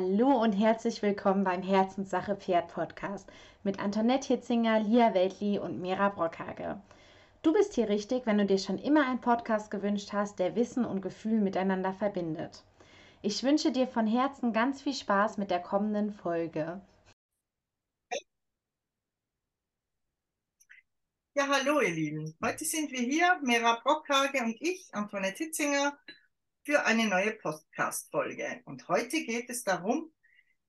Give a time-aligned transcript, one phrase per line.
[0.00, 3.28] Hallo und herzlich willkommen beim Herzenssache Pferd Podcast
[3.64, 6.80] mit Antoinette Hitzinger, Lia Weltli und Mira Brockhage.
[7.42, 10.86] Du bist hier richtig, wenn du dir schon immer einen Podcast gewünscht hast, der Wissen
[10.86, 12.64] und Gefühl miteinander verbindet.
[13.20, 16.80] Ich wünsche dir von Herzen ganz viel Spaß mit der kommenden Folge.
[21.34, 22.34] Ja, hallo ihr Lieben.
[22.42, 25.98] Heute sind wir hier, Mira Brockhage und ich, Antoinette Hitzinger,
[26.62, 28.60] für eine neue Podcast-Folge.
[28.64, 30.12] Und heute geht es darum,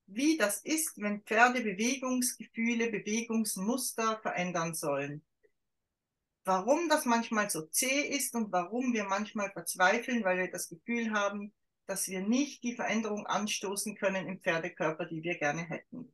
[0.08, 5.24] wie das ist, wenn Pferde Bewegungsgefühle, Bewegungsmuster verändern sollen.
[6.44, 11.12] Warum das manchmal so zäh ist und warum wir manchmal verzweifeln, weil wir das Gefühl
[11.12, 11.54] haben,
[11.86, 16.12] dass wir nicht die Veränderung anstoßen können im Pferdekörper, die wir gerne hätten.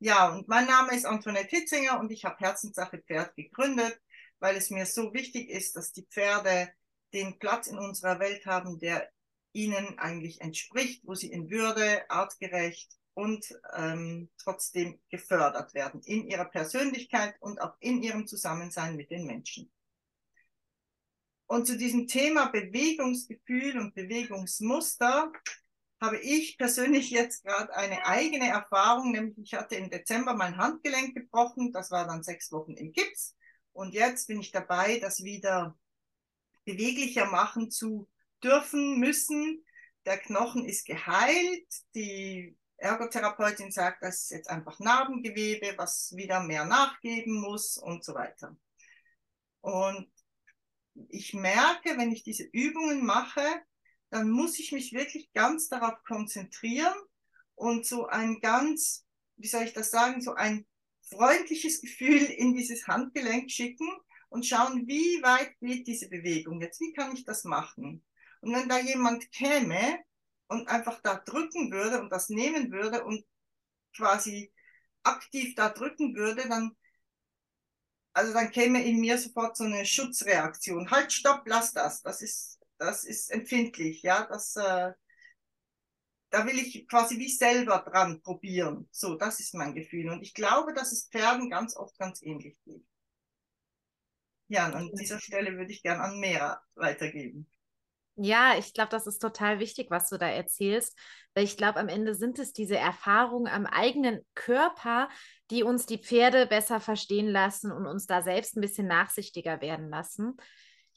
[0.00, 3.98] Ja, und mein Name ist Antoinette Hitzinger und ich habe Herzenssache Pferd gegründet,
[4.38, 6.72] weil es mir so wichtig ist, dass die Pferde
[7.14, 9.08] den Platz in unserer Welt haben, der
[9.52, 16.44] ihnen eigentlich entspricht, wo sie in Würde, artgerecht und ähm, trotzdem gefördert werden in ihrer
[16.44, 19.70] Persönlichkeit und auch in ihrem Zusammensein mit den Menschen.
[21.46, 25.32] Und zu diesem Thema Bewegungsgefühl und Bewegungsmuster
[26.00, 31.14] habe ich persönlich jetzt gerade eine eigene Erfahrung, nämlich ich hatte im Dezember mein Handgelenk
[31.14, 33.36] gebrochen, das war dann sechs Wochen im Gips
[33.72, 35.78] und jetzt bin ich dabei, das wieder
[36.64, 38.08] beweglicher machen zu
[38.42, 39.64] dürfen, müssen.
[40.06, 41.66] Der Knochen ist geheilt.
[41.94, 48.14] Die Ergotherapeutin sagt, das ist jetzt einfach Narbengewebe, was wieder mehr nachgeben muss und so
[48.14, 48.56] weiter.
[49.60, 50.10] Und
[51.08, 53.44] ich merke, wenn ich diese Übungen mache,
[54.10, 56.94] dann muss ich mich wirklich ganz darauf konzentrieren
[57.54, 60.66] und so ein ganz, wie soll ich das sagen, so ein
[61.08, 63.88] freundliches Gefühl in dieses Handgelenk schicken
[64.34, 68.04] und schauen, wie weit geht diese Bewegung jetzt, wie kann ich das machen.
[68.40, 70.00] Und wenn da jemand käme
[70.48, 73.24] und einfach da drücken würde und das nehmen würde und
[73.96, 74.52] quasi
[75.04, 76.72] aktiv da drücken würde, dann,
[78.12, 80.90] also dann käme in mir sofort so eine Schutzreaktion.
[80.90, 82.02] Halt, stopp, lass das.
[82.02, 84.92] Das ist, das ist empfindlich, ja, das, äh,
[86.30, 88.88] da will ich quasi wie selber dran probieren.
[88.90, 90.10] So, das ist mein Gefühl.
[90.10, 92.84] Und ich glaube, dass es Pferden ganz oft ganz ähnlich geht.
[94.48, 97.48] Ja, und an dieser Stelle würde ich gerne an Mera weitergeben.
[98.16, 100.96] Ja, ich glaube, das ist total wichtig, was du da erzählst,
[101.34, 105.08] weil ich glaube, am Ende sind es diese Erfahrungen am eigenen Körper,
[105.50, 109.88] die uns die Pferde besser verstehen lassen und uns da selbst ein bisschen nachsichtiger werden
[109.88, 110.36] lassen.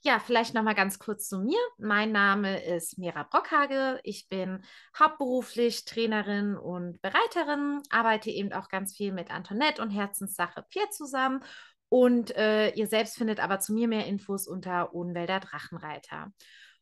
[0.03, 1.57] Ja, vielleicht noch mal ganz kurz zu mir.
[1.79, 3.99] Mein Name ist Mira Brockhage.
[4.03, 4.63] Ich bin
[4.97, 11.43] hauptberuflich Trainerin und Bereiterin, arbeite eben auch ganz viel mit Antoinette und Herzenssache Pferd zusammen
[11.89, 16.33] und äh, ihr selbst findet aber zu mir mehr Infos unter Odenwälder Drachenreiter.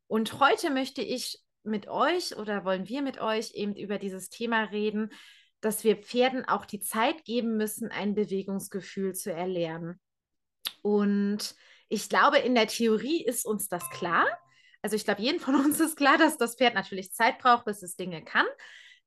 [0.07, 4.63] Und heute möchte ich mit euch oder wollen wir mit euch eben über dieses Thema
[4.63, 5.11] reden,
[5.61, 9.99] dass wir Pferden auch die Zeit geben müssen, ein Bewegungsgefühl zu erlernen.
[10.81, 11.55] Und
[11.89, 14.25] ich glaube, in der Theorie ist uns das klar.
[14.81, 17.81] Also ich glaube, jedem von uns ist klar, dass das Pferd natürlich Zeit braucht, bis
[17.81, 18.45] es Dinge kann.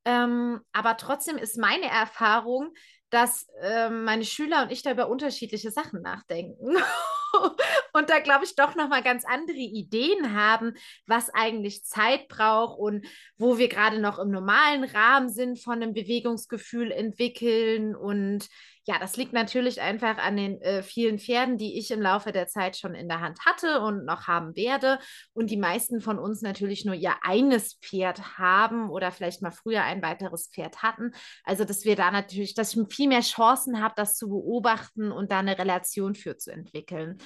[0.05, 2.73] Ähm, aber trotzdem ist meine Erfahrung,
[3.11, 6.77] dass äh, meine Schüler und ich da über unterschiedliche Sachen nachdenken.
[7.93, 10.75] und da glaube ich doch noch mal ganz andere Ideen haben,
[11.07, 15.95] was eigentlich Zeit braucht und wo wir gerade noch im normalen Rahmen sind von einem
[15.95, 18.49] Bewegungsgefühl entwickeln und
[18.89, 22.49] ja, das liegt natürlich einfach an den äh, vielen Pferden, die ich im Laufe der
[22.49, 24.99] Zeit schon in der Hand hatte und noch haben werde.
[25.35, 29.83] Und die meisten von uns natürlich nur ihr eines Pferd haben oder vielleicht mal früher
[29.83, 31.11] ein weiteres Pferd hatten.
[31.45, 35.33] Also, dass wir da natürlich, dass ich viel mehr Chancen habe, das zu beobachten und
[35.33, 37.19] da eine Relation für zu entwickeln.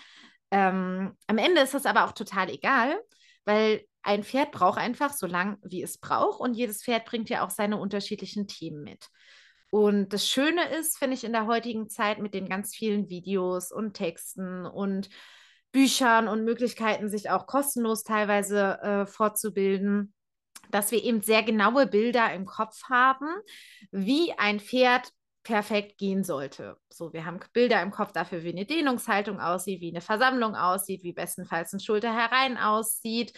[0.50, 3.00] Ähm, am Ende ist das aber auch total egal,
[3.44, 6.40] weil ein Pferd braucht einfach so lang, wie es braucht.
[6.40, 9.06] Und jedes Pferd bringt ja auch seine unterschiedlichen Themen mit.
[9.72, 13.72] Und das Schöne ist, finde ich, in der heutigen Zeit mit den ganz vielen Videos
[13.72, 15.08] und Texten und
[15.72, 20.12] Büchern und Möglichkeiten, sich auch kostenlos teilweise äh, fortzubilden,
[20.70, 23.28] dass wir eben sehr genaue Bilder im Kopf haben,
[23.90, 25.10] wie ein Pferd
[25.42, 26.76] perfekt gehen sollte.
[26.90, 31.02] So, wir haben Bilder im Kopf dafür, wie eine Dehnungshaltung aussieht, wie eine Versammlung aussieht,
[31.02, 33.32] wie bestenfalls ein Schulter herein aussieht.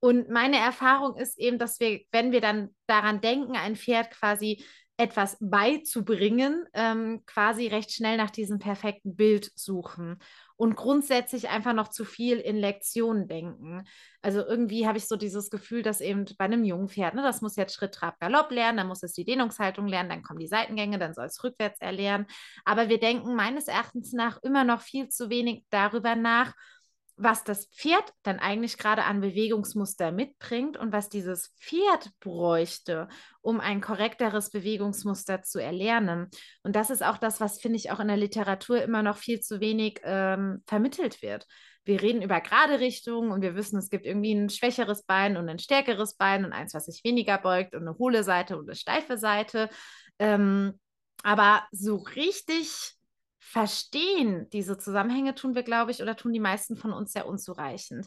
[0.00, 4.64] Und meine Erfahrung ist eben, dass wir, wenn wir dann daran denken, ein Pferd quasi
[4.96, 10.18] etwas beizubringen, ähm, quasi recht schnell nach diesem perfekten Bild suchen
[10.56, 13.84] und grundsätzlich einfach noch zu viel in Lektionen denken.
[14.22, 17.42] Also irgendwie habe ich so dieses Gefühl, dass eben bei einem jungen Pferd, ne, das
[17.42, 20.46] muss jetzt Schritt, Trab, Galopp lernen, dann muss es die Dehnungshaltung lernen, dann kommen die
[20.46, 22.26] Seitengänge, dann soll es rückwärts erlernen.
[22.64, 26.54] Aber wir denken meines Erachtens nach immer noch viel zu wenig darüber nach,
[27.16, 33.08] was das Pferd dann eigentlich gerade an Bewegungsmuster mitbringt und was dieses Pferd bräuchte,
[33.40, 36.28] um ein korrekteres Bewegungsmuster zu erlernen.
[36.62, 39.40] Und das ist auch das, was, finde ich, auch in der Literatur immer noch viel
[39.40, 41.46] zu wenig ähm, vermittelt wird.
[41.84, 45.48] Wir reden über gerade Richtungen und wir wissen, es gibt irgendwie ein schwächeres Bein und
[45.48, 48.76] ein stärkeres Bein und eins, was sich weniger beugt und eine hohle Seite und eine
[48.76, 49.68] steife Seite.
[50.18, 50.80] Ähm,
[51.22, 52.93] aber so richtig
[53.44, 58.06] verstehen diese Zusammenhänge tun wir, glaube ich, oder tun die meisten von uns sehr unzureichend.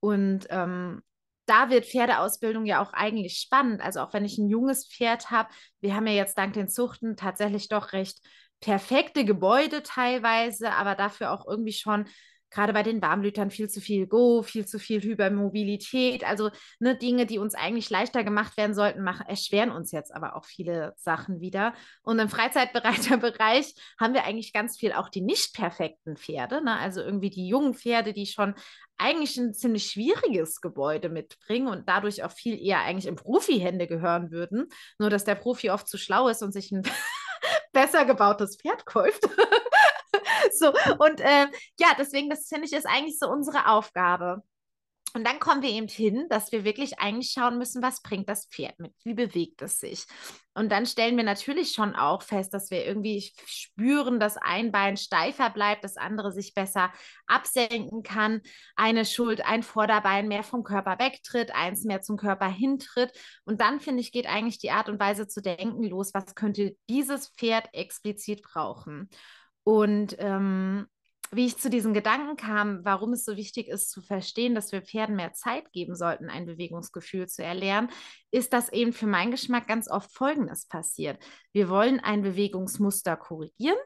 [0.00, 1.02] Und ähm,
[1.46, 3.80] da wird Pferdeausbildung ja auch eigentlich spannend.
[3.80, 5.48] Also auch wenn ich ein junges Pferd habe,
[5.80, 8.20] wir haben ja jetzt dank den Zuchten tatsächlich doch recht
[8.60, 12.06] perfekte Gebäude teilweise, aber dafür auch irgendwie schon
[12.56, 16.24] gerade bei den Warmblütern viel zu viel Go, viel zu viel Hypermobilität.
[16.24, 20.36] Also ne, Dinge, die uns eigentlich leichter gemacht werden sollten, machen, erschweren uns jetzt aber
[20.36, 21.74] auch viele Sachen wieder.
[22.02, 23.10] Und im Freizeitbereich
[24.00, 26.78] haben wir eigentlich ganz viel auch die nicht perfekten Pferde, ne?
[26.78, 28.54] also irgendwie die jungen Pferde, die schon
[28.96, 34.30] eigentlich ein ziemlich schwieriges Gebäude mitbringen und dadurch auch viel eher eigentlich in Profihände gehören
[34.30, 34.68] würden.
[34.98, 36.84] Nur dass der Profi oft zu schlau ist und sich ein
[37.74, 39.28] besser gebautes Pferd kauft.
[40.58, 41.46] so, und äh,
[41.78, 44.42] ja, deswegen, das finde ich, ist eigentlich so unsere Aufgabe.
[45.16, 48.48] Und dann kommen wir eben hin, dass wir wirklich eigentlich schauen müssen, was bringt das
[48.48, 48.92] Pferd mit?
[49.02, 50.04] Wie bewegt es sich?
[50.52, 54.98] Und dann stellen wir natürlich schon auch fest, dass wir irgendwie spüren, dass ein Bein
[54.98, 56.92] steifer bleibt, das andere sich besser
[57.26, 58.42] absenken kann,
[58.74, 63.18] eine Schuld, ein Vorderbein mehr vom Körper wegtritt, eins mehr zum Körper hintritt.
[63.46, 66.76] Und dann, finde ich, geht eigentlich die Art und Weise zu denken los, was könnte
[66.90, 69.08] dieses Pferd explizit brauchen?
[69.66, 70.86] Und ähm,
[71.32, 74.80] wie ich zu diesem Gedanken kam, warum es so wichtig ist zu verstehen, dass wir
[74.80, 77.90] Pferden mehr Zeit geben sollten, ein Bewegungsgefühl zu erlernen,
[78.30, 81.18] ist, dass eben für meinen Geschmack ganz oft Folgendes passiert.
[81.52, 83.76] Wir wollen ein Bewegungsmuster korrigieren.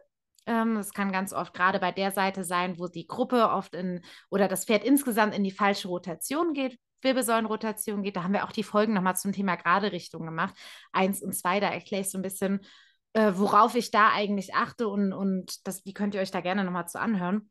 [0.45, 4.03] Ähm, das kann ganz oft gerade bei der Seite sein, wo die Gruppe oft in
[4.29, 6.79] oder das Pferd insgesamt in die falsche Rotation geht.
[7.01, 8.17] Wirbelsäulenrotation geht.
[8.17, 10.55] Da haben wir auch die Folgen nochmal zum Thema gerade Richtung gemacht.
[10.93, 12.61] Eins und zwei, da erkläre ich so ein bisschen,
[13.13, 16.65] äh, worauf ich da eigentlich achte und, und das, die könnt ihr euch da gerne
[16.65, 17.51] nochmal zu anhören.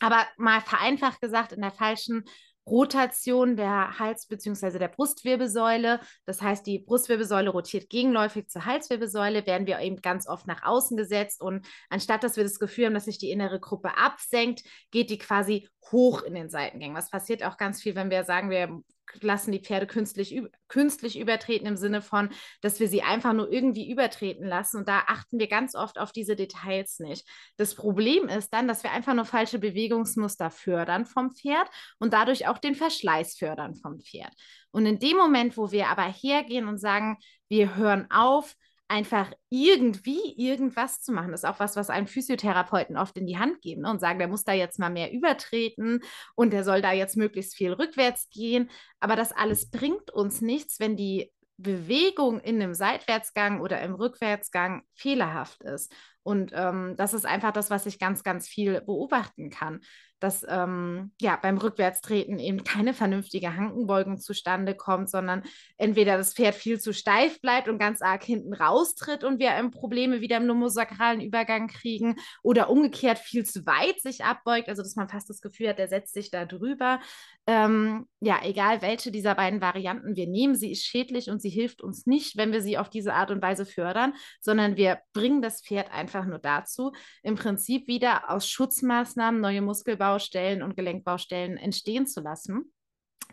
[0.00, 2.24] Aber mal vereinfacht gesagt, in der falschen
[2.66, 4.78] Rotation der Hals- bzw.
[4.78, 6.00] der Brustwirbelsäule.
[6.24, 10.96] Das heißt, die Brustwirbelsäule rotiert gegenläufig zur Halswirbelsäule, werden wir eben ganz oft nach außen
[10.96, 15.10] gesetzt und anstatt dass wir das Gefühl haben, dass sich die innere Gruppe absenkt, geht
[15.10, 16.96] die quasi hoch in den Seitengängen.
[16.96, 18.80] Was passiert auch ganz viel, wenn wir sagen, wir
[19.20, 22.30] lassen die Pferde künstlich, künstlich übertreten im Sinne von,
[22.60, 24.78] dass wir sie einfach nur irgendwie übertreten lassen.
[24.78, 27.26] Und da achten wir ganz oft auf diese Details nicht.
[27.56, 31.68] Das Problem ist dann, dass wir einfach nur falsche Bewegungsmuster fördern vom Pferd
[31.98, 34.32] und dadurch auch den Verschleiß fördern vom Pferd.
[34.70, 37.18] Und in dem Moment, wo wir aber hergehen und sagen,
[37.48, 38.56] wir hören auf,
[38.88, 41.30] einfach irgendwie irgendwas zu machen.
[41.30, 43.90] Das ist auch was, was einem Physiotherapeuten oft in die Hand geben ne?
[43.90, 46.00] und sagen, der muss da jetzt mal mehr übertreten
[46.34, 48.70] und der soll da jetzt möglichst viel rückwärts gehen.
[49.00, 54.82] Aber das alles bringt uns nichts, wenn die Bewegung in einem Seitwärtsgang oder im Rückwärtsgang
[54.94, 55.92] fehlerhaft ist.
[56.22, 59.80] Und ähm, das ist einfach das, was ich ganz, ganz viel beobachten kann
[60.24, 65.42] dass ähm, ja beim Rückwärtstreten eben keine vernünftige Hankenbeugung zustande kommt, sondern
[65.76, 70.20] entweder das Pferd viel zu steif bleibt und ganz arg hinten raustritt und wir Probleme
[70.20, 75.08] wieder im lumosakralen Übergang kriegen oder umgekehrt viel zu weit sich abbeugt, also dass man
[75.08, 77.00] fast das Gefühl hat, der setzt sich da drüber.
[77.46, 81.82] Ähm, ja, egal welche dieser beiden Varianten wir nehmen, sie ist schädlich und sie hilft
[81.82, 85.62] uns nicht, wenn wir sie auf diese Art und Weise fördern, sondern wir bringen das
[85.62, 92.20] Pferd einfach nur dazu, im Prinzip wieder aus Schutzmaßnahmen neue Muskelbaustellen und Gelenkbaustellen entstehen zu
[92.20, 92.72] lassen.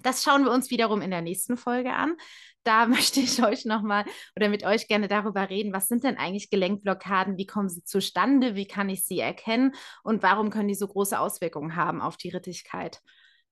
[0.03, 2.15] Das schauen wir uns wiederum in der nächsten Folge an.
[2.63, 4.05] Da möchte ich euch nochmal
[4.35, 8.55] oder mit euch gerne darüber reden, was sind denn eigentlich Gelenkblockaden, wie kommen sie zustande,
[8.55, 12.29] wie kann ich sie erkennen und warum können die so große Auswirkungen haben auf die
[12.29, 13.01] Rittigkeit.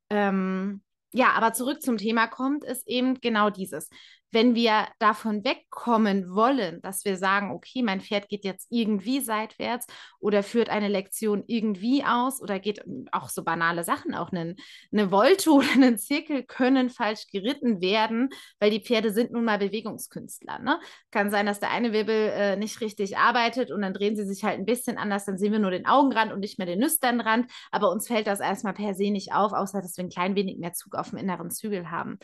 [0.09, 3.89] Ähm, ja, aber zurück zum Thema kommt, ist eben genau dieses
[4.31, 9.87] wenn wir davon wegkommen wollen, dass wir sagen, okay, mein Pferd geht jetzt irgendwie seitwärts
[10.19, 14.55] oder führt eine Lektion irgendwie aus oder geht auch so banale Sachen, auch eine,
[14.91, 19.57] eine Volte oder einen Zirkel können falsch geritten werden, weil die Pferde sind nun mal
[19.57, 20.59] Bewegungskünstler.
[20.59, 20.79] Ne?
[21.11, 24.43] Kann sein, dass der eine Wirbel äh, nicht richtig arbeitet und dann drehen sie sich
[24.43, 27.51] halt ein bisschen anders, dann sehen wir nur den Augenrand und nicht mehr den Nüsternrand,
[27.71, 30.57] aber uns fällt das erstmal per se nicht auf, außer dass wir ein klein wenig
[30.59, 32.19] mehr Zug auf dem inneren Zügel haben.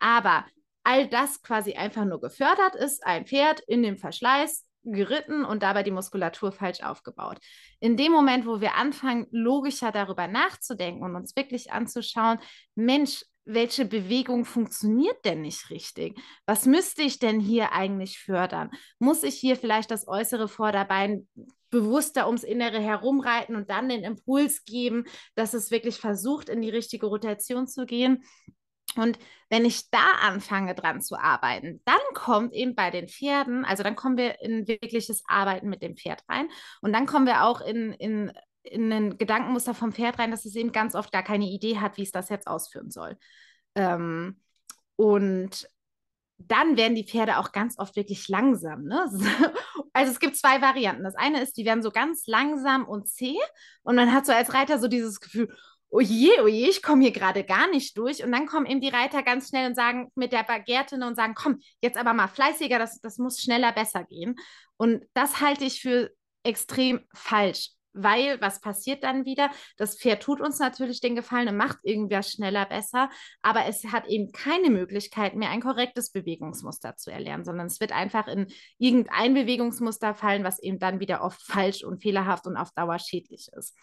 [0.00, 0.44] Aber
[0.84, 5.82] all das quasi einfach nur gefördert ist, ein Pferd in dem Verschleiß geritten und dabei
[5.82, 7.38] die Muskulatur falsch aufgebaut.
[7.80, 12.38] In dem Moment, wo wir anfangen, logischer darüber nachzudenken und uns wirklich anzuschauen,
[12.74, 16.18] Mensch, welche Bewegung funktioniert denn nicht richtig?
[16.46, 18.70] Was müsste ich denn hier eigentlich fördern?
[18.98, 21.26] Muss ich hier vielleicht das äußere Vorderbein
[21.70, 26.70] bewusster ums Innere herumreiten und dann den Impuls geben, dass es wirklich versucht, in die
[26.70, 28.24] richtige Rotation zu gehen.
[28.96, 29.18] Und
[29.48, 33.96] wenn ich da anfange dran zu arbeiten, dann kommt eben bei den Pferden, also dann
[33.96, 36.48] kommen wir in wirkliches Arbeiten mit dem Pferd rein
[36.80, 38.32] und dann kommen wir auch in, in,
[38.62, 41.96] in ein Gedankenmuster vom Pferd rein, dass es eben ganz oft gar keine Idee hat,
[41.98, 43.16] wie es das jetzt ausführen soll.
[43.74, 44.40] Ähm,
[44.96, 45.68] und
[46.46, 48.84] dann werden die Pferde auch ganz oft wirklich langsam.
[48.84, 49.06] Ne?
[49.92, 51.02] Also es gibt zwei Varianten.
[51.02, 53.36] Das eine ist, die werden so ganz langsam und zäh
[53.82, 55.52] und man hat so als Reiter so dieses Gefühl,
[55.90, 58.24] oh je, oh je, ich komme hier gerade gar nicht durch.
[58.24, 61.34] Und dann kommen eben die Reiter ganz schnell und sagen mit der Baguette und sagen,
[61.34, 64.36] komm, jetzt aber mal fleißiger, das, das muss schneller besser gehen.
[64.76, 66.10] Und das halte ich für
[66.44, 67.70] extrem falsch.
[67.92, 69.50] Weil, was passiert dann wieder?
[69.76, 73.10] Das Pferd tut uns natürlich den Gefallen und macht irgendwas schneller besser,
[73.42, 77.90] aber es hat eben keine Möglichkeit mehr, ein korrektes Bewegungsmuster zu erlernen, sondern es wird
[77.90, 78.46] einfach in
[78.78, 83.48] irgendein Bewegungsmuster fallen, was eben dann wieder oft falsch und fehlerhaft und auf Dauer schädlich
[83.56, 83.76] ist.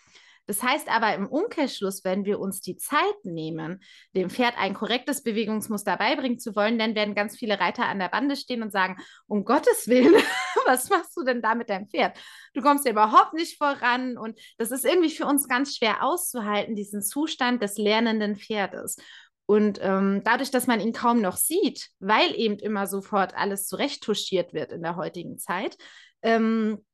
[0.48, 3.84] Das heißt aber im Umkehrschluss, wenn wir uns die Zeit nehmen,
[4.16, 8.08] dem Pferd ein korrektes Bewegungsmuster beibringen zu wollen, dann werden ganz viele Reiter an der
[8.10, 10.16] Bande stehen und sagen, um Gottes Willen,
[10.66, 12.18] was machst du denn da mit deinem Pferd?
[12.54, 16.76] Du kommst ja überhaupt nicht voran und das ist irgendwie für uns ganz schwer auszuhalten,
[16.76, 18.96] diesen Zustand des lernenden Pferdes.
[19.48, 24.54] Und ähm, dadurch, dass man ihn kaum noch sieht, weil eben immer sofort alles zurechttuschiert
[24.54, 25.78] wird in der heutigen Zeit,
[26.22, 26.86] ähm,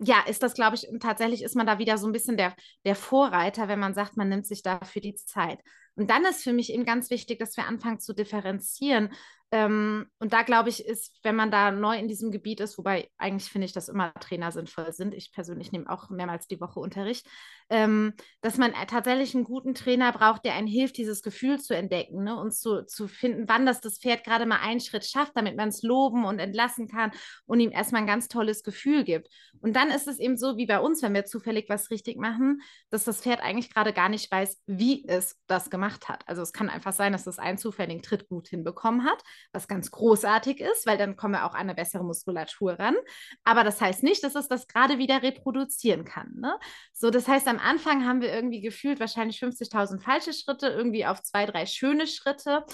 [0.00, 2.94] ja, ist das, glaube ich, tatsächlich ist man da wieder so ein bisschen der, der
[2.94, 5.60] Vorreiter, wenn man sagt, man nimmt sich dafür die Zeit.
[5.94, 9.10] Und dann ist für mich eben ganz wichtig, dass wir anfangen zu differenzieren.
[9.52, 13.08] Ähm, und da glaube ich, ist, wenn man da neu in diesem Gebiet ist, wobei
[13.16, 15.14] eigentlich finde ich, dass immer Trainer sinnvoll sind.
[15.14, 17.26] Ich persönlich nehme auch mehrmals die Woche Unterricht,
[17.70, 22.24] ähm, dass man tatsächlich einen guten Trainer braucht, der einen hilft, dieses Gefühl zu entdecken
[22.24, 22.36] ne?
[22.36, 25.68] und zu, zu finden, wann das das Pferd gerade mal einen Schritt schafft, damit man
[25.68, 27.12] es loben und entlassen kann
[27.46, 29.28] und ihm erstmal ein ganz tolles Gefühl gibt.
[29.60, 32.62] Und dann ist es eben so wie bei uns, wenn wir zufällig was richtig machen,
[32.90, 36.28] dass das Pferd eigentlich gerade gar nicht weiß, wie es das gemacht hat.
[36.28, 39.90] Also es kann einfach sein, dass es einen zufälligen Tritt gut hinbekommen hat, was ganz
[39.90, 42.96] großartig ist, weil dann kommen wir auch an eine bessere Muskulatur ran.
[43.44, 46.32] Aber das heißt nicht, dass es das gerade wieder reproduzieren kann.
[46.36, 46.58] Ne?
[46.92, 51.22] So, das heißt, am Anfang haben wir irgendwie gefühlt wahrscheinlich 50.000 falsche Schritte, irgendwie auf
[51.22, 52.64] zwei, drei schöne Schritte.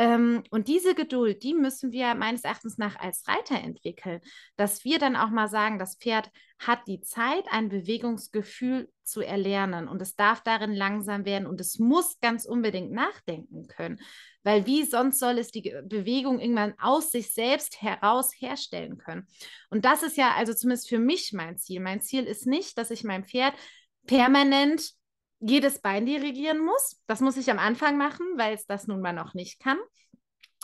[0.00, 4.22] Ähm, und diese Geduld, die müssen wir meines Erachtens nach als Reiter entwickeln,
[4.56, 9.88] dass wir dann auch mal sagen, das Pferd hat die Zeit, ein Bewegungsgefühl zu erlernen
[9.88, 14.00] und es darf darin langsam werden und es muss ganz unbedingt nachdenken können,
[14.42, 19.26] weil wie sonst soll es die Bewegung irgendwann aus sich selbst heraus herstellen können.
[19.68, 21.80] Und das ist ja also zumindest für mich mein Ziel.
[21.80, 23.52] Mein Ziel ist nicht, dass ich meinem Pferd
[24.06, 24.94] permanent
[25.40, 27.00] jedes Bein dirigieren muss.
[27.06, 29.78] Das muss ich am Anfang machen, weil es das nun mal noch nicht kann.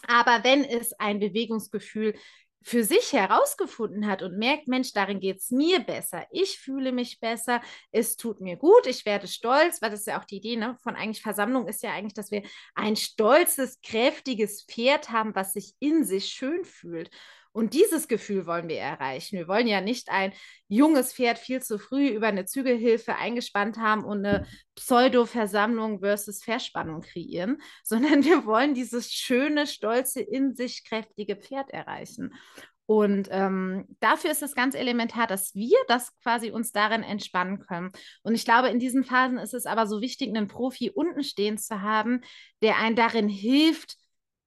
[0.06, 2.14] Aber wenn es ein Bewegungsgefühl
[2.62, 7.20] für sich herausgefunden hat und merkt, Mensch, darin geht es mir besser, ich fühle mich
[7.20, 7.60] besser,
[7.92, 10.76] es tut mir gut, ich werde stolz, weil das ist ja auch die Idee ne,
[10.82, 12.42] von eigentlich Versammlung ist ja eigentlich, dass wir
[12.74, 17.10] ein stolzes, kräftiges Pferd haben, was sich in sich schön fühlt.
[17.56, 19.38] Und dieses Gefühl wollen wir erreichen.
[19.38, 20.34] Wir wollen ja nicht ein
[20.68, 27.00] junges Pferd viel zu früh über eine Zügelhilfe eingespannt haben und eine Pseudo-Versammlung versus Verspannung
[27.00, 32.34] kreieren, sondern wir wollen dieses schöne, stolze, in sich kräftige Pferd erreichen.
[32.84, 37.90] Und ähm, dafür ist es ganz elementar, dass wir das quasi uns darin entspannen können.
[38.22, 41.56] Und ich glaube, in diesen Phasen ist es aber so wichtig, einen Profi unten stehen
[41.56, 42.20] zu haben,
[42.60, 43.96] der einen darin hilft,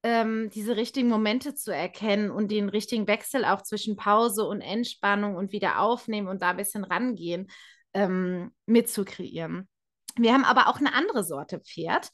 [0.03, 5.35] ähm, diese richtigen Momente zu erkennen und den richtigen Wechsel auch zwischen Pause und Entspannung
[5.35, 7.47] und wieder aufnehmen und da ein bisschen rangehen,
[7.93, 9.67] ähm, mitzukreieren.
[10.15, 12.09] Wir haben aber auch eine andere Sorte Pferd.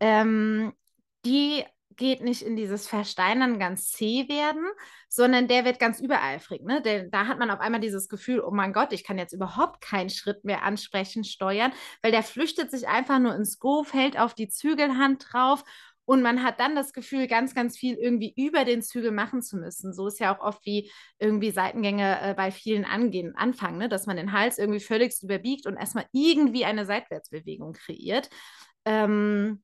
[0.00, 0.72] Ähm,
[1.24, 1.64] die
[1.96, 4.64] geht nicht in dieses Versteinern ganz zäh werden,
[5.08, 6.62] sondern der wird ganz übereifrig.
[6.62, 6.80] Ne?
[6.80, 9.82] Der, da hat man auf einmal dieses Gefühl, oh mein Gott, ich kann jetzt überhaupt
[9.82, 14.34] keinen Schritt mehr ansprechen, steuern, weil der flüchtet sich einfach nur ins Go, fällt auf
[14.34, 15.62] die Zügelhand drauf
[16.10, 19.56] und man hat dann das Gefühl, ganz, ganz viel irgendwie über den Zügel machen zu
[19.56, 19.94] müssen.
[19.94, 20.90] So ist ja auch oft wie
[21.20, 23.88] irgendwie Seitengänge äh, bei vielen angehen, anfangen, ne?
[23.88, 28.28] dass man den Hals irgendwie völlig überbiegt und erstmal irgendwie eine Seitwärtsbewegung kreiert.
[28.84, 29.62] Ähm,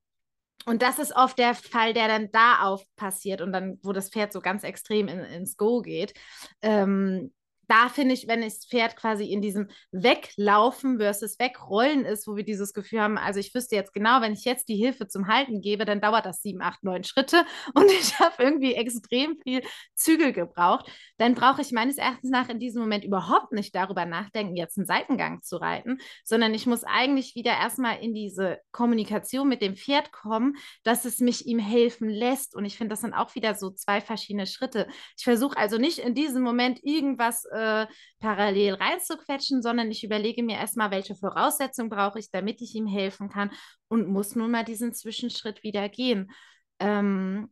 [0.66, 4.10] und das ist oft der Fall, der dann da auf passiert und dann, wo das
[4.10, 6.14] Pferd so ganz extrem in, ins Go geht.
[6.62, 7.32] Ähm,
[7.68, 12.44] da finde ich, wenn das Pferd quasi in diesem Weglaufen versus Wegrollen ist, wo wir
[12.44, 15.60] dieses Gefühl haben, also ich wüsste jetzt genau, wenn ich jetzt die Hilfe zum Halten
[15.60, 17.44] gebe, dann dauert das sieben, acht, neun Schritte
[17.74, 19.62] und ich habe irgendwie extrem viel
[19.94, 24.56] Zügel gebraucht, dann brauche ich meines Erachtens nach in diesem Moment überhaupt nicht darüber nachdenken,
[24.56, 29.62] jetzt einen Seitengang zu reiten, sondern ich muss eigentlich wieder erstmal in diese Kommunikation mit
[29.62, 32.54] dem Pferd kommen, dass es mich ihm helfen lässt.
[32.54, 34.86] Und ich finde, das sind auch wieder so zwei verschiedene Schritte.
[35.16, 37.86] Ich versuche also nicht in diesem Moment irgendwas äh,
[38.18, 43.28] parallel reinzuquetschen, sondern ich überlege mir erstmal, welche Voraussetzungen brauche ich, damit ich ihm helfen
[43.28, 43.50] kann
[43.88, 46.30] und muss nun mal diesen Zwischenschritt wieder gehen.
[46.78, 47.50] Ähm,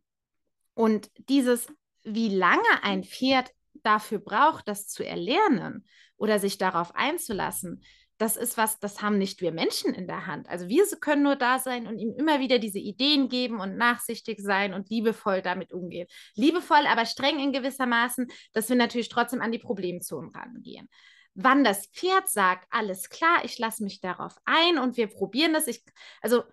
[0.73, 1.67] und dieses,
[2.03, 3.51] wie lange ein Pferd
[3.83, 5.85] dafür braucht, das zu erlernen
[6.17, 7.83] oder sich darauf einzulassen,
[8.17, 10.47] das ist was, das haben nicht wir Menschen in der Hand.
[10.49, 14.39] Also wir können nur da sein und ihm immer wieder diese Ideen geben und nachsichtig
[14.39, 16.07] sein und liebevoll damit umgehen.
[16.35, 20.89] Liebevoll, aber streng in gewissermaßen, dass wir natürlich trotzdem an die Problemzonen rangehen.
[21.33, 25.67] Wann das Pferd sagt, alles klar, ich lasse mich darauf ein und wir probieren das.
[25.67, 25.83] Ich,
[26.21, 26.43] also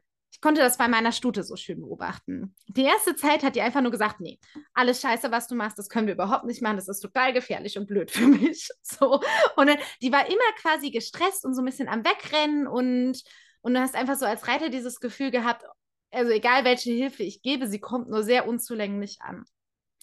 [0.43, 2.55] konnte das bei meiner Stute so schön beobachten.
[2.67, 4.39] Die erste Zeit hat die einfach nur gesagt, nee,
[4.75, 7.79] alles scheiße, was du machst, das können wir überhaupt nicht machen, das ist total gefährlich
[7.79, 8.69] und blöd für mich.
[8.83, 9.21] So.
[9.57, 13.23] Und dann, die war immer quasi gestresst und so ein bisschen am Wegrennen und,
[13.63, 15.65] und du hast einfach so als Reiter dieses Gefühl gehabt,
[16.11, 19.45] also egal welche Hilfe ich gebe, sie kommt nur sehr unzulänglich an.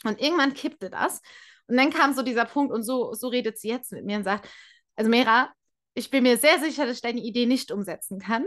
[0.05, 1.21] Und irgendwann kippte das.
[1.67, 4.23] Und dann kam so dieser Punkt und so, so redet sie jetzt mit mir und
[4.23, 4.49] sagt,
[4.95, 5.53] also Mera,
[5.93, 8.45] ich bin mir sehr sicher, dass ich deine Idee nicht umsetzen kann.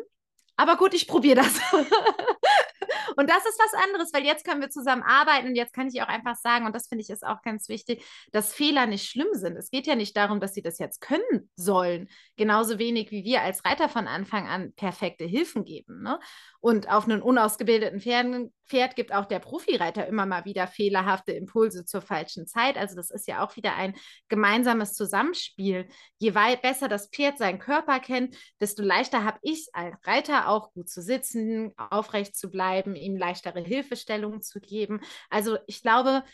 [0.57, 1.61] Aber gut, ich probiere das.
[3.17, 6.03] und das ist was anderes, weil jetzt können wir zusammen arbeiten und jetzt kann ich
[6.03, 9.33] auch einfach sagen, und das finde ich ist auch ganz wichtig, dass Fehler nicht schlimm
[9.33, 9.57] sind.
[9.57, 13.43] Es geht ja nicht darum, dass sie das jetzt können sollen, genauso wenig wie wir
[13.43, 16.03] als Reiter von Anfang an perfekte Hilfen geben.
[16.03, 16.19] Ne?
[16.61, 21.85] Und auf einen unausgebildeten Pferden, Pferd gibt auch der Profireiter immer mal wieder fehlerhafte Impulse
[21.85, 22.77] zur falschen Zeit.
[22.77, 23.95] Also das ist ja auch wieder ein
[24.29, 25.89] gemeinsames Zusammenspiel.
[26.19, 30.73] Je weit besser das Pferd seinen Körper kennt, desto leichter habe ich als Reiter auch
[30.73, 35.01] gut zu sitzen, aufrecht zu bleiben, ihm leichtere Hilfestellungen zu geben.
[35.31, 36.25] Also ich glaube,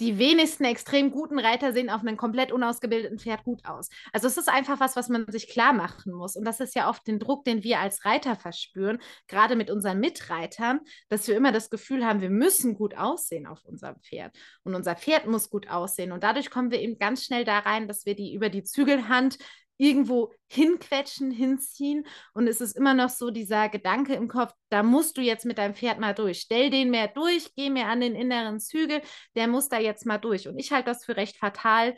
[0.00, 3.88] die wenigsten extrem guten Reiter sehen auf einem komplett unausgebildeten Pferd gut aus.
[4.12, 6.36] Also es ist einfach was, was man sich klar machen muss.
[6.36, 9.98] Und das ist ja oft den Druck, den wir als Reiter verspüren, gerade mit unseren
[10.00, 14.36] Mitreitern, dass wir immer das Gefühl haben, wir müssen gut aussehen auf unserem Pferd.
[14.64, 16.12] Und unser Pferd muss gut aussehen.
[16.12, 19.38] Und dadurch kommen wir eben ganz schnell da rein, dass wir die über die Zügelhand
[19.76, 22.06] irgendwo hinquetschen, hinziehen.
[22.32, 25.58] Und es ist immer noch so dieser Gedanke im Kopf, da musst du jetzt mit
[25.58, 26.40] deinem Pferd mal durch.
[26.40, 29.02] Stell den mehr durch, geh mir an den inneren Zügel,
[29.34, 30.48] der muss da jetzt mal durch.
[30.48, 31.94] Und ich halte das für recht fatal,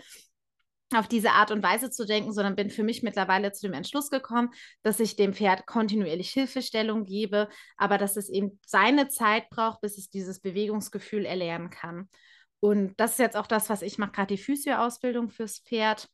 [0.95, 4.11] auf diese Art und Weise zu denken, sondern bin für mich mittlerweile zu dem Entschluss
[4.11, 4.51] gekommen,
[4.83, 9.99] dass ich dem Pferd kontinuierlich Hilfestellung gebe, aber dass es eben seine Zeit braucht, bis
[9.99, 12.09] es dieses Bewegungsgefühl erlernen kann.
[12.61, 16.09] Und das ist jetzt auch das, was ich mache, gerade die Physio-Ausbildung fürs Pferd.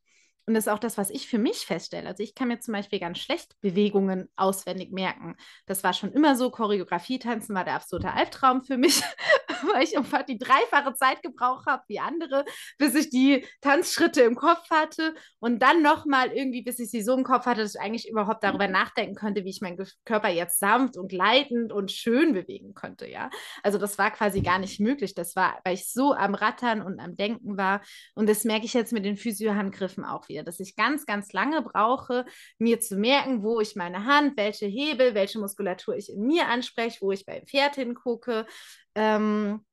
[0.46, 2.06] Und das ist auch das, was ich für mich feststelle.
[2.06, 5.36] Also ich kann mir zum Beispiel ganz schlecht Bewegungen auswendig merken.
[5.66, 6.50] Das war schon immer so.
[6.50, 9.00] Choreografie tanzen war der absolute Albtraum für mich,
[9.72, 12.44] weil ich einfach die dreifache Zeit gebraucht habe wie andere,
[12.76, 17.16] bis ich die Tanzschritte im Kopf hatte und dann nochmal irgendwie, bis ich sie so
[17.16, 20.58] im Kopf hatte, dass ich eigentlich überhaupt darüber nachdenken könnte, wie ich meinen Körper jetzt
[20.58, 23.08] sanft und gleitend und schön bewegen könnte.
[23.08, 23.30] Ja,
[23.62, 25.14] also das war quasi gar nicht möglich.
[25.14, 27.80] Das war, weil ich so am Rattern und am Denken war.
[28.14, 31.32] Und das merke ich jetzt mit den Physio-Handgriffen auch wieder wieder, dass ich ganz, ganz
[31.32, 32.26] lange brauche,
[32.58, 37.00] mir zu merken, wo ich meine Hand, welche Hebel, welche Muskulatur ich in mir anspreche,
[37.00, 38.46] wo ich beim Pferd hingucke.
[38.94, 39.64] Ähm,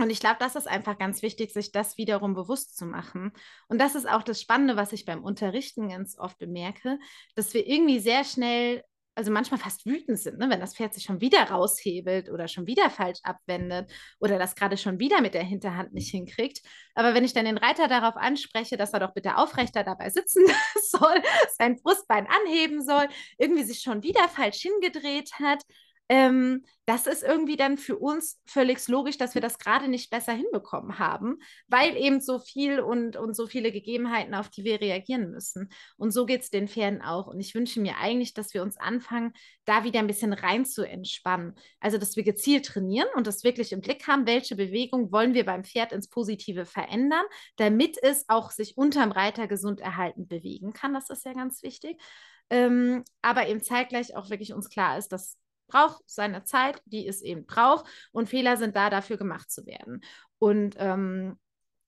[0.00, 3.32] und ich glaube, das ist einfach ganz wichtig, sich das wiederum bewusst zu machen.
[3.68, 6.98] Und das ist auch das Spannende, was ich beim Unterrichten ganz oft bemerke,
[7.34, 8.84] dass wir irgendwie sehr schnell
[9.18, 10.48] also manchmal fast wütend sind, ne?
[10.48, 14.76] wenn das Pferd sich schon wieder raushebelt oder schon wieder falsch abwendet oder das gerade
[14.76, 16.60] schon wieder mit der Hinterhand nicht hinkriegt.
[16.94, 20.44] Aber wenn ich dann den Reiter darauf anspreche, dass er doch bitte aufrechter dabei sitzen
[20.90, 21.20] soll,
[21.58, 25.64] sein Brustbein anheben soll, irgendwie sich schon wieder falsch hingedreht hat,
[26.08, 30.32] ähm, das ist irgendwie dann für uns völlig logisch, dass wir das gerade nicht besser
[30.32, 35.30] hinbekommen haben, weil eben so viel und, und so viele Gegebenheiten, auf die wir reagieren
[35.30, 35.68] müssen.
[35.98, 37.26] Und so geht es den Pferden auch.
[37.26, 39.34] Und ich wünsche mir eigentlich, dass wir uns anfangen,
[39.66, 41.54] da wieder ein bisschen rein zu entspannen.
[41.78, 45.44] Also, dass wir gezielt trainieren und das wirklich im Blick haben, welche Bewegung wollen wir
[45.44, 47.24] beim Pferd ins Positive verändern,
[47.56, 50.94] damit es auch sich unterm Reiter gesund erhalten bewegen kann.
[50.94, 52.00] Das ist ja ganz wichtig.
[52.48, 55.36] Ähm, aber eben zeitgleich auch wirklich uns klar ist, dass
[55.68, 57.86] braucht seine Zeit, die es eben braucht.
[58.12, 60.02] Und Fehler sind da, dafür gemacht zu werden.
[60.38, 61.38] Und, ähm,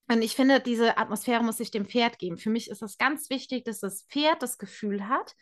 [0.08, 2.36] und ich finde, diese Atmosphäre muss sich dem Pferd geben.
[2.36, 5.34] Für mich ist es ganz wichtig, dass das Pferd das Gefühl hat,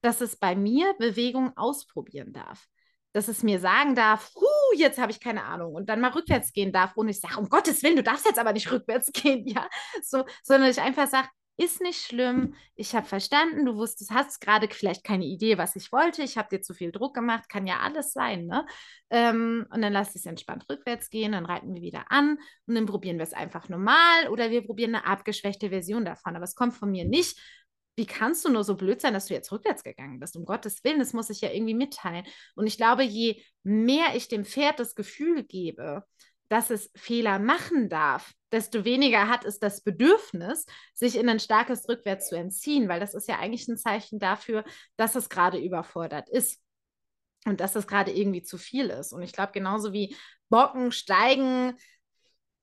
[0.00, 2.66] dass es bei mir Bewegung ausprobieren darf.
[3.12, 6.52] Dass es mir sagen darf, huh, jetzt habe ich keine Ahnung und dann mal rückwärts
[6.52, 9.46] gehen darf, und ich sage, um Gottes Willen, du darfst jetzt aber nicht rückwärts gehen,
[9.46, 9.68] ja.
[10.02, 12.54] So, sondern ich einfach sage, ist nicht schlimm.
[12.76, 16.22] Ich habe verstanden, du wusstest, hast gerade vielleicht keine Idee, was ich wollte.
[16.22, 18.46] Ich habe dir zu viel Druck gemacht, kann ja alles sein.
[18.46, 18.64] Ne?
[19.10, 22.86] Ähm, und dann lass es entspannt rückwärts gehen, dann reiten wir wieder an und dann
[22.86, 26.36] probieren wir es einfach normal oder wir probieren eine abgeschwächte Version davon.
[26.36, 27.36] Aber es kommt von mir nicht.
[27.96, 30.36] Wie kannst du nur so blöd sein, dass du jetzt rückwärts gegangen bist?
[30.36, 32.24] Um Gottes Willen, das muss ich ja irgendwie mitteilen.
[32.54, 36.04] Und ich glaube, je mehr ich dem Pferd das Gefühl gebe,
[36.48, 41.88] dass es Fehler machen darf, desto weniger hat es das Bedürfnis, sich in ein starkes
[41.88, 44.64] Rückwärts zu entziehen, weil das ist ja eigentlich ein Zeichen dafür,
[44.96, 46.60] dass es gerade überfordert ist
[47.44, 49.12] und dass es gerade irgendwie zu viel ist.
[49.12, 50.16] Und ich glaube, genauso wie
[50.48, 51.74] Bocken, Steigen,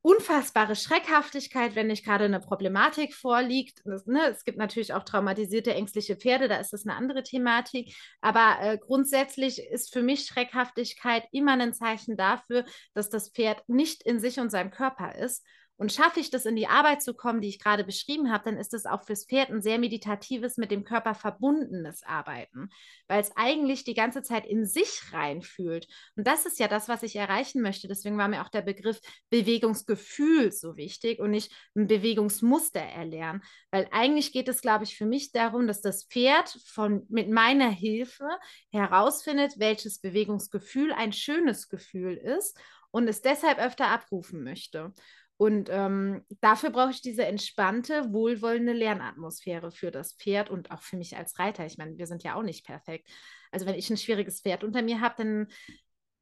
[0.05, 3.81] unfassbare Schreckhaftigkeit, wenn nicht gerade eine Problematik vorliegt.
[3.85, 7.95] Das, ne, es gibt natürlich auch traumatisierte, ängstliche Pferde, da ist das eine andere Thematik.
[8.21, 14.03] Aber äh, grundsätzlich ist für mich Schreckhaftigkeit immer ein Zeichen dafür, dass das Pferd nicht
[14.03, 15.43] in sich und seinem Körper ist
[15.77, 18.57] und schaffe ich das, in die Arbeit zu kommen, die ich gerade beschrieben habe, dann
[18.57, 22.69] ist es auch fürs Pferd ein sehr meditatives, mit dem Körper verbundenes Arbeiten,
[23.07, 25.87] weil es eigentlich die ganze Zeit in sich reinfühlt.
[26.15, 27.87] Und das ist ja das, was ich erreichen möchte.
[27.87, 33.41] Deswegen war mir auch der Begriff Bewegungsgefühl so wichtig und nicht ein Bewegungsmuster erlernen.
[33.71, 37.69] Weil eigentlich geht es, glaube ich, für mich darum, dass das Pferd von, mit meiner
[37.69, 38.27] Hilfe
[38.71, 42.57] herausfindet, welches Bewegungsgefühl ein schönes Gefühl ist
[42.91, 44.93] und es deshalb öfter abrufen möchte.
[45.37, 50.95] Und ähm, dafür brauche ich diese entspannte, wohlwollende Lernatmosphäre für das Pferd und auch für
[50.95, 51.65] mich als Reiter.
[51.65, 53.09] Ich meine, wir sind ja auch nicht perfekt.
[53.51, 55.47] Also wenn ich ein schwieriges Pferd unter mir habe, dann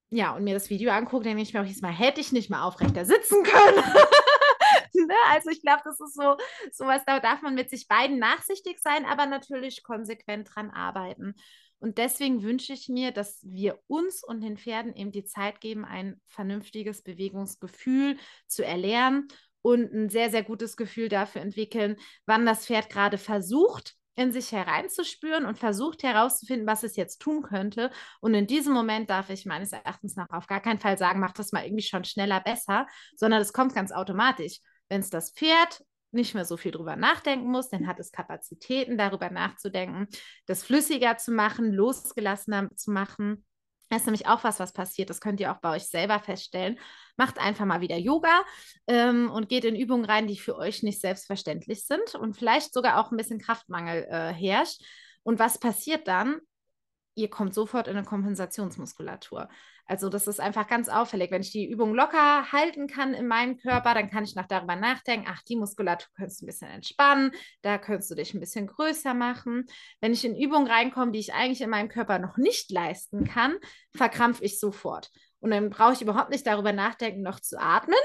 [0.09, 2.31] ja, und mir das Video angucke, dann denke ich mir auch jedes Mal, hätte ich
[2.31, 3.83] nicht mal aufrechter sitzen können.
[5.07, 5.15] ne?
[5.31, 6.37] Also ich glaube, das ist so
[6.71, 11.33] sowas, da darf man mit sich beiden nachsichtig sein, aber natürlich konsequent dran arbeiten.
[11.83, 15.83] Und deswegen wünsche ich mir, dass wir uns und den Pferden eben die Zeit geben,
[15.83, 18.15] ein vernünftiges Bewegungsgefühl
[18.47, 19.27] zu erlernen
[19.61, 24.53] und ein sehr, sehr gutes Gefühl dafür entwickeln, wann das Pferd gerade versucht, in sich
[24.53, 27.91] hereinzuspüren und versucht herauszufinden, was es jetzt tun könnte.
[28.21, 31.33] Und in diesem Moment darf ich meines Erachtens nach auf gar keinen Fall sagen, mach
[31.33, 34.59] das mal irgendwie schon schneller besser, sondern es kommt ganz automatisch.
[34.87, 38.97] Wenn es das Pferd nicht mehr so viel drüber nachdenken muss, dann hat es Kapazitäten,
[38.97, 40.07] darüber nachzudenken,
[40.45, 43.45] das flüssiger zu machen, losgelassener zu machen.
[43.89, 45.09] Das ist nämlich auch was, was passiert.
[45.09, 46.79] Das könnt ihr auch bei euch selber feststellen.
[47.15, 48.43] Macht einfach mal wieder Yoga
[48.87, 52.99] ähm, und geht in Übungen rein, die für euch nicht selbstverständlich sind und vielleicht sogar
[52.99, 54.81] auch ein bisschen Kraftmangel äh, herrscht.
[55.21, 56.39] Und was passiert dann?
[57.15, 59.47] Ihr kommt sofort in eine Kompensationsmuskulatur.
[59.85, 61.31] Also das ist einfach ganz auffällig.
[61.31, 64.75] Wenn ich die Übung locker halten kann in meinem Körper, dann kann ich noch darüber
[64.75, 68.67] nachdenken, ach, die Muskulatur könntest du ein bisschen entspannen, da könntest du dich ein bisschen
[68.67, 69.65] größer machen.
[69.99, 73.57] Wenn ich in Übungen reinkomme, die ich eigentlich in meinem Körper noch nicht leisten kann,
[73.95, 75.11] verkrampfe ich sofort.
[75.39, 77.97] Und dann brauche ich überhaupt nicht darüber nachdenken, noch zu atmen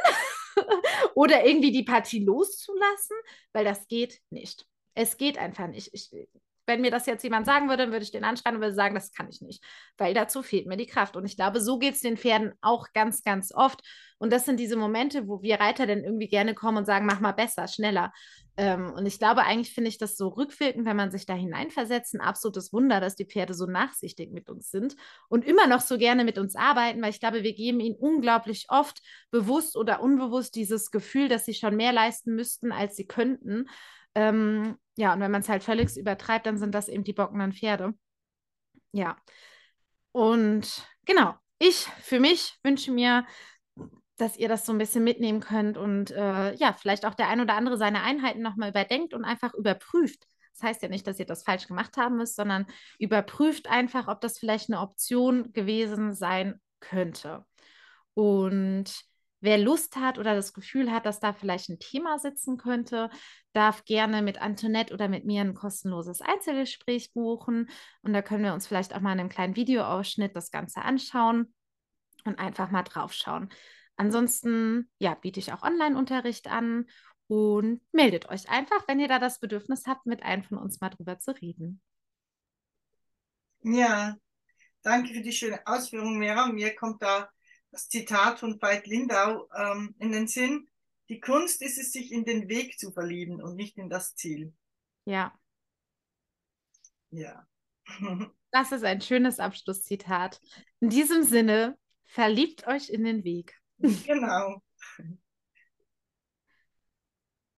[1.15, 3.17] oder irgendwie die Partie loszulassen,
[3.53, 4.67] weil das geht nicht.
[4.95, 5.91] Es geht einfach nicht.
[5.93, 6.11] Ich,
[6.69, 9.13] wenn mir das jetzt jemand sagen würde, würde ich den anschreien und würde sagen, das
[9.13, 9.65] kann ich nicht,
[9.97, 11.17] weil dazu fehlt mir die Kraft.
[11.17, 13.83] Und ich glaube, so geht es den Pferden auch ganz, ganz oft.
[14.19, 17.21] Und das sind diese Momente, wo wir Reiter dann irgendwie gerne kommen und sagen, mach
[17.21, 18.13] mal besser, schneller.
[18.57, 22.15] Ähm, und ich glaube, eigentlich finde ich das so rückwirkend, wenn man sich da hineinversetzt,
[22.15, 24.97] ein absolutes Wunder, dass die Pferde so nachsichtig mit uns sind
[25.29, 28.67] und immer noch so gerne mit uns arbeiten, weil ich glaube, wir geben ihnen unglaublich
[28.69, 29.01] oft
[29.31, 33.67] bewusst oder unbewusst dieses Gefühl, dass sie schon mehr leisten müssten, als sie könnten.
[34.17, 37.53] Ähm, ja, und wenn man es halt völlig übertreibt, dann sind das eben die bockenden
[37.53, 37.95] Pferde.
[38.91, 39.17] Ja.
[40.11, 43.25] Und genau, ich für mich wünsche mir,
[44.17, 47.41] dass ihr das so ein bisschen mitnehmen könnt und äh, ja, vielleicht auch der ein
[47.41, 50.27] oder andere seine Einheiten nochmal überdenkt und einfach überprüft.
[50.55, 52.67] Das heißt ja nicht, dass ihr das falsch gemacht haben müsst, sondern
[52.99, 57.47] überprüft einfach, ob das vielleicht eine Option gewesen sein könnte.
[58.15, 59.08] Und
[59.41, 63.09] Wer Lust hat oder das Gefühl hat, dass da vielleicht ein Thema sitzen könnte,
[63.53, 67.69] darf gerne mit Antoinette oder mit mir ein kostenloses Einzelgespräch buchen.
[68.03, 71.55] Und da können wir uns vielleicht auch mal in einem kleinen Videoausschnitt das Ganze anschauen
[72.25, 73.49] und einfach mal draufschauen.
[73.97, 76.87] Ansonsten, ja, biete ich auch Online-Unterricht an
[77.29, 80.91] und meldet euch einfach, wenn ihr da das Bedürfnis habt, mit einem von uns mal
[80.91, 81.81] drüber zu reden.
[83.63, 84.17] Ja,
[84.83, 86.47] danke für die schöne Ausführung, Mera.
[86.47, 87.29] Mir kommt da
[87.71, 90.69] das Zitat von Veit Lindau ähm, in den Sinn,
[91.09, 94.53] die Kunst ist es, sich in den Weg zu verlieben und nicht in das Ziel.
[95.05, 95.33] Ja.
[97.11, 97.47] Ja.
[98.51, 100.41] das ist ein schönes Abschlusszitat.
[100.81, 103.59] In diesem Sinne, verliebt euch in den Weg.
[103.79, 104.63] Genau.